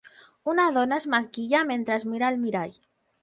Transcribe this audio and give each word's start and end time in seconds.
Una 0.53 0.63
dona 0.77 0.97
es 1.01 1.05
maquilla 1.15 1.61
mentre 1.73 1.97
es 2.01 2.07
mira 2.15 2.27
al 2.31 2.41
mirall. 2.47 2.73